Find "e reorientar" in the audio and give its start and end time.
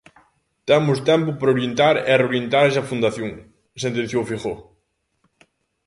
2.09-2.63